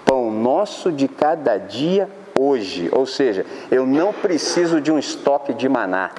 [0.05, 2.87] Pão nosso de cada dia hoje.
[2.93, 6.09] Ou seja, eu não preciso de um estoque de maná.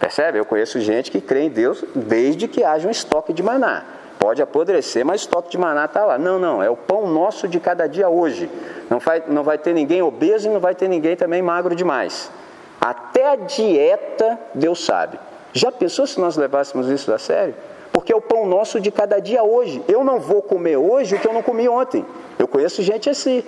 [0.00, 0.40] Percebe?
[0.40, 3.84] Eu conheço gente que crê em Deus desde que haja um estoque de maná.
[4.18, 6.18] Pode apodrecer, mas o estoque de maná está lá.
[6.18, 8.48] Não, não, é o pão nosso de cada dia hoje.
[8.88, 12.30] Não vai, não vai ter ninguém obeso e não vai ter ninguém também magro demais.
[12.80, 15.18] Até a dieta, Deus sabe.
[15.52, 17.54] Já pensou se nós levássemos isso a sério?
[17.92, 19.82] Porque é o pão nosso de cada dia hoje.
[19.86, 22.04] Eu não vou comer hoje o que eu não comi ontem.
[22.38, 23.44] Eu conheço gente assim.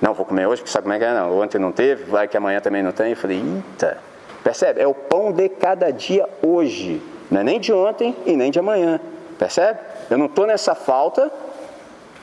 [0.00, 1.12] Não, vou comer hoje, porque sabe como é que é?
[1.12, 3.10] Não, ontem não teve, vai que amanhã também não tem.
[3.10, 3.98] Eu falei, eita.
[4.42, 4.80] Percebe?
[4.80, 7.02] É o pão de cada dia hoje.
[7.30, 9.00] Não é nem de ontem e nem de amanhã.
[9.38, 9.78] Percebe?
[10.10, 11.30] Eu não estou nessa falta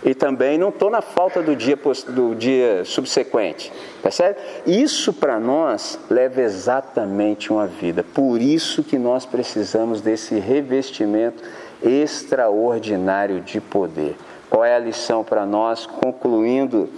[0.03, 3.71] e também não estou na falta do dia, do dia subsequente.
[4.03, 4.37] Percebe?
[4.65, 8.03] Isso para nós leva exatamente uma vida.
[8.03, 11.41] Por isso que nós precisamos desse revestimento
[11.81, 14.15] extraordinário de poder.
[14.49, 16.89] Qual é a lição para nós, concluindo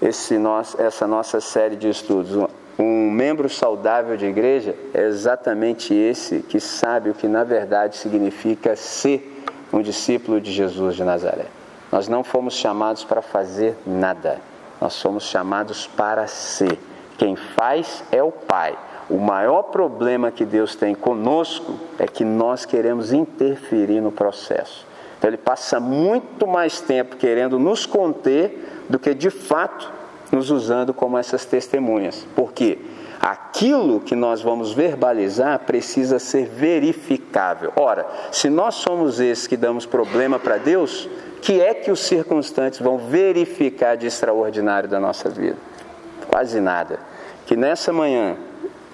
[0.00, 2.48] esse nosso, essa nossa série de estudos?
[2.78, 8.74] um membro saudável de igreja é exatamente esse que sabe o que na verdade significa
[8.74, 11.46] ser um discípulo de Jesus de Nazaré.
[11.90, 14.40] Nós não fomos chamados para fazer nada,
[14.80, 16.78] nós somos chamados para ser.
[17.18, 18.76] Quem faz é o Pai.
[19.08, 24.86] O maior problema que Deus tem conosco é que nós queremos interferir no processo.
[25.18, 29.92] Então ele passa muito mais tempo querendo nos conter do que de fato
[30.32, 32.26] nos usando como essas testemunhas.
[32.34, 32.78] Por quê?
[33.22, 37.72] Aquilo que nós vamos verbalizar precisa ser verificável.
[37.76, 41.08] Ora, se nós somos esses que damos problema para Deus,
[41.40, 45.56] que é que os circunstantes vão verificar de extraordinário da nossa vida?
[46.26, 46.98] Quase nada.
[47.46, 48.36] Que nessa manhã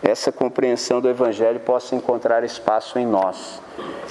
[0.02, 3.62] essa compreensão do Evangelho possa encontrar espaço em nós.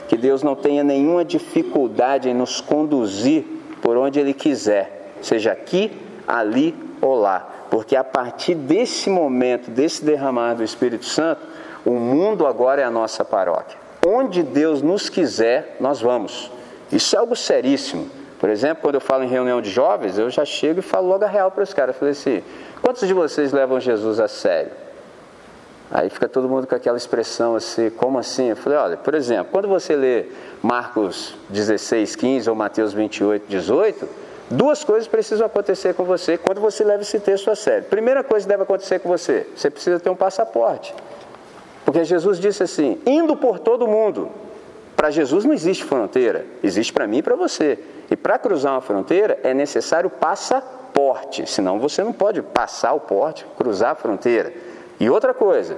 [0.07, 3.45] Que Deus não tenha nenhuma dificuldade em nos conduzir
[3.83, 5.91] por onde Ele quiser, seja aqui,
[6.27, 7.56] ali ou lá.
[7.69, 11.41] Porque a partir desse momento, desse derramar do Espírito Santo,
[11.85, 13.77] o mundo agora é a nossa paróquia.
[14.05, 16.51] Onde Deus nos quiser, nós vamos.
[16.91, 18.09] Isso é algo seríssimo.
[18.39, 21.25] Por exemplo, quando eu falo em reunião de jovens, eu já chego e falo logo
[21.25, 21.95] a real para os caras.
[21.95, 22.43] Eu falei assim:
[22.81, 24.71] quantos de vocês levam Jesus a sério?
[25.89, 28.49] Aí fica todo mundo com aquela expressão assim, como assim?
[28.49, 30.25] Eu falei, olha, por exemplo, quando você lê
[30.61, 34.07] Marcos 16, 15 ou Mateus 28, 18,
[34.49, 37.85] duas coisas precisam acontecer com você quando você leva esse texto a sério.
[37.85, 40.93] Primeira coisa que deve acontecer com você, você precisa ter um passaporte.
[41.85, 44.29] Porque Jesus disse assim, indo por todo mundo.
[44.95, 47.77] Para Jesus não existe fronteira, existe para mim e para você.
[48.09, 53.45] E para cruzar uma fronteira é necessário passaporte, senão você não pode passar o porte,
[53.55, 54.51] cruzar a fronteira.
[54.99, 55.77] E outra coisa,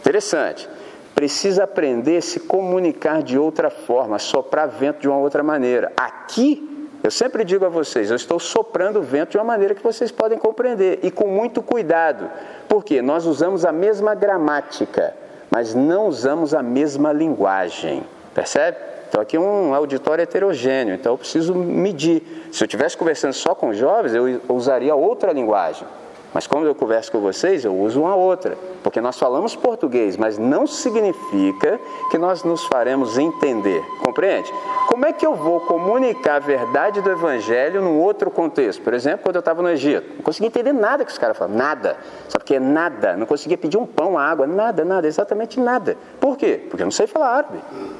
[0.00, 0.68] interessante,
[1.14, 5.92] precisa aprender a se comunicar de outra forma, soprar vento de uma outra maneira.
[5.96, 6.67] Aqui,
[7.02, 10.38] eu sempre digo a vocês, eu estou soprando vento de uma maneira que vocês podem
[10.38, 12.30] compreender e com muito cuidado,
[12.68, 15.14] porque nós usamos a mesma gramática,
[15.50, 18.02] mas não usamos a mesma linguagem,
[18.34, 18.76] percebe?
[19.08, 22.48] Então aqui é um auditório heterogêneo, então eu preciso medir.
[22.52, 25.86] Se eu estivesse conversando só com jovens, eu usaria outra linguagem.
[26.32, 30.36] Mas quando eu converso com vocês, eu uso uma outra, porque nós falamos português, mas
[30.36, 33.82] não significa que nós nos faremos entender.
[34.04, 34.52] Compreende?
[34.86, 38.82] Como é que eu vou comunicar a verdade do Evangelho num outro contexto?
[38.82, 41.56] Por exemplo, quando eu estava no Egito, não conseguia entender nada que os caras falavam,
[41.56, 41.96] nada.
[42.28, 43.16] Sabe que é nada?
[43.16, 45.96] Não conseguia pedir um pão, água, nada, nada, exatamente nada.
[46.20, 46.60] Por quê?
[46.68, 47.58] Porque eu não sei falar árabe.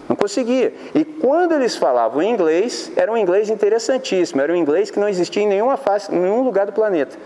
[0.09, 0.75] Não conseguia.
[0.95, 5.43] E quando eles falavam inglês, era um inglês interessantíssimo, era um inglês que não existia
[5.43, 7.17] em nenhuma face, em nenhum lugar do planeta.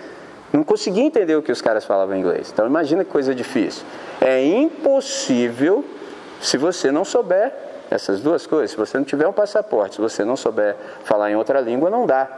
[0.52, 2.50] Não conseguia entender o que os caras falavam em inglês.
[2.52, 3.84] Então imagina que coisa difícil.
[4.20, 5.84] É impossível
[6.40, 7.52] se você não souber
[7.90, 8.72] essas duas coisas.
[8.72, 12.06] Se você não tiver um passaporte, se você não souber falar em outra língua, não
[12.06, 12.28] dá.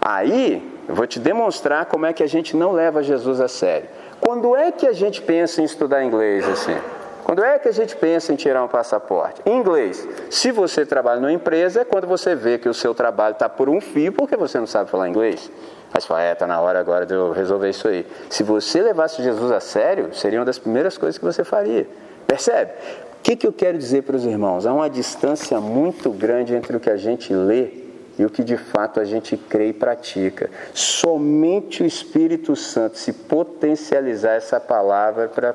[0.00, 3.88] Aí eu vou te demonstrar como é que a gente não leva Jesus a sério.
[4.20, 6.76] Quando é que a gente pensa em estudar inglês assim?
[7.24, 9.40] Quando é que a gente pensa em tirar um passaporte?
[9.46, 13.34] Em inglês, se você trabalha numa empresa, é quando você vê que o seu trabalho
[13.34, 15.50] está por um fio porque você não sabe falar inglês.
[15.94, 18.06] Você fala, é, está na hora agora de eu resolver isso aí.
[18.30, 21.86] Se você levasse Jesus a sério, seria uma das primeiras coisas que você faria.
[22.26, 22.72] Percebe?
[23.18, 24.66] O que, que eu quero dizer para os irmãos?
[24.66, 27.82] Há uma distância muito grande entre o que a gente lê
[28.18, 30.50] e o que de fato a gente crê e pratica.
[30.74, 35.54] Somente o Espírito Santo se potencializar essa palavra para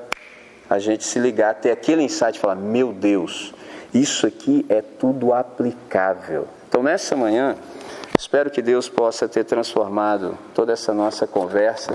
[0.70, 3.54] a gente se ligar, ter aquele insight e falar: meu Deus,
[3.94, 6.48] isso aqui é tudo aplicável.
[6.68, 7.56] Então, nessa manhã,
[8.18, 11.94] Espero que Deus possa ter transformado toda essa nossa conversa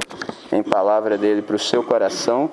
[0.52, 2.48] em palavra dele para o seu coração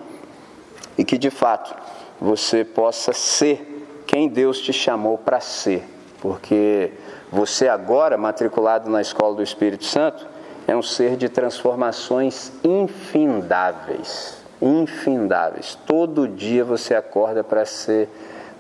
[0.98, 1.76] e que de fato
[2.20, 5.88] você possa ser quem Deus te chamou para ser,
[6.20, 6.94] porque
[7.32, 10.26] você agora, matriculado na escola do Espírito Santo,
[10.68, 14.44] é um ser de transformações infindáveis.
[14.60, 15.78] Infindáveis.
[15.86, 18.10] Todo dia você acorda para ser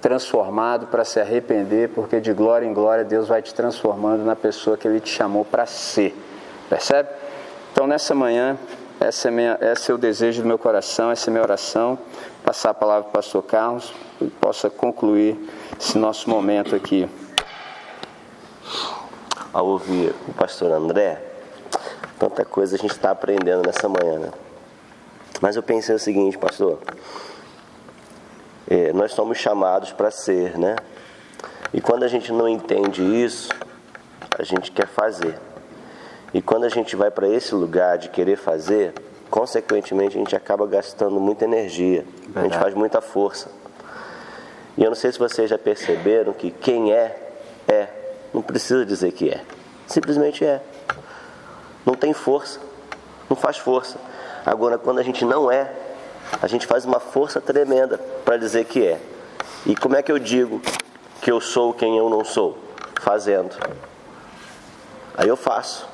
[0.02, 4.78] transformado para se arrepender, porque de glória em glória Deus vai te transformando na pessoa
[4.78, 6.16] que Ele te chamou para ser.
[6.70, 7.10] Percebe?
[7.72, 8.58] Então nessa manhã,
[9.00, 11.98] essa é, minha, esse é o desejo do meu coração, essa é a minha oração.
[12.44, 15.38] Passar a palavra para o pastor Carlos e possa concluir
[15.80, 17.08] esse nosso momento aqui.
[19.54, 21.22] Ao ouvir o pastor André,
[22.18, 24.32] tanta coisa a gente está aprendendo nessa manhã, né?
[25.42, 26.80] Mas eu pensei o seguinte, pastor
[28.70, 30.76] é, nós somos chamados para ser, né?
[31.74, 33.50] E quando a gente não entende isso,
[34.38, 35.36] a gente quer fazer.
[36.34, 38.94] E quando a gente vai para esse lugar de querer fazer,
[39.30, 42.38] consequentemente a gente acaba gastando muita energia, Verdade.
[42.38, 43.50] a gente faz muita força.
[44.78, 47.18] E eu não sei se vocês já perceberam que quem é,
[47.68, 47.88] é.
[48.32, 49.42] Não precisa dizer que é.
[49.88, 50.62] Simplesmente é.
[51.84, 52.60] Não tem força.
[53.28, 53.98] Não faz força.
[54.46, 55.72] Agora, quando a gente não é,
[56.42, 59.00] A gente faz uma força tremenda para dizer que é.
[59.66, 60.62] E como é que eu digo
[61.22, 62.58] que eu sou quem eu não sou?
[63.02, 63.56] Fazendo.
[65.18, 65.88] Aí eu faço.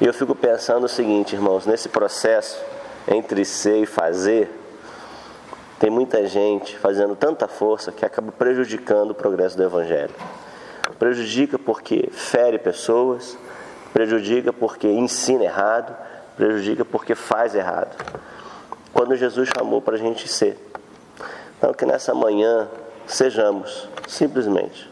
[0.00, 2.58] E eu fico pensando o seguinte, irmãos, nesse processo
[3.06, 4.50] entre ser e fazer,
[5.78, 10.14] tem muita gente fazendo tanta força que acaba prejudicando o progresso do Evangelho.
[10.98, 13.36] Prejudica porque fere pessoas,
[13.92, 15.94] prejudica porque ensina errado,
[16.36, 17.96] prejudica porque faz errado.
[18.92, 20.58] Quando Jesus chamou para a gente ser.
[21.58, 22.68] Então, que nessa manhã
[23.06, 24.90] sejamos, simplesmente,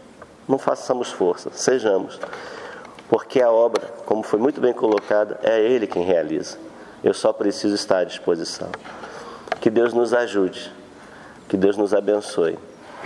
[0.49, 2.19] não façamos força, sejamos
[3.11, 6.57] porque a obra, como foi muito bem colocada, é Ele quem realiza.
[7.03, 8.69] Eu só preciso estar à disposição.
[9.61, 10.73] Que Deus nos ajude,
[11.49, 12.57] que Deus nos abençoe,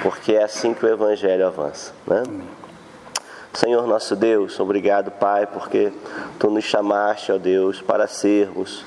[0.02, 1.92] porque é assim que o Evangelho avança.
[2.06, 2.22] Né?
[3.54, 5.90] Senhor nosso Deus, obrigado, Pai, porque
[6.38, 8.84] Tu nos chamaste, ó Deus, para sermos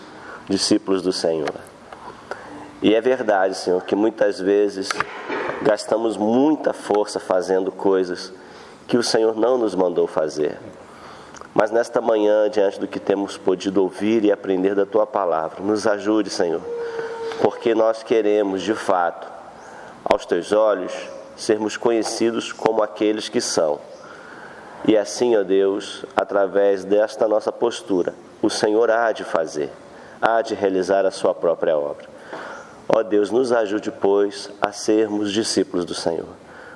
[0.48, 1.50] discípulos do Senhor.
[2.82, 4.90] E é verdade, Senhor, que muitas vezes
[5.64, 8.32] gastamos muita força fazendo coisas
[8.88, 10.60] que o Senhor não nos mandou fazer.
[11.56, 15.88] Mas nesta manhã, diante do que temos podido ouvir e aprender da tua palavra, nos
[15.88, 16.62] ajude, Senhor,
[17.42, 19.28] porque nós queremos, de fato,
[20.06, 20.94] aos teus olhos,
[21.36, 23.80] sermos conhecidos como aqueles que são.
[24.88, 29.72] E assim, ó Deus, através desta nossa postura, o Senhor há de fazer,
[30.22, 32.17] há de realizar a sua própria obra.
[32.88, 36.30] Ó Deus, nos ajude, pois, a sermos discípulos do Senhor.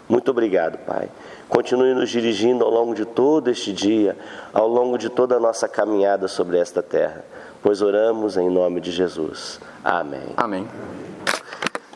[0.09, 1.09] Muito obrigado, Pai.
[1.47, 4.17] Continue nos dirigindo ao longo de todo este dia,
[4.53, 7.23] ao longo de toda a nossa caminhada sobre esta terra,
[7.61, 9.59] pois oramos em nome de Jesus.
[9.83, 10.33] Amém.
[10.35, 10.67] Amém.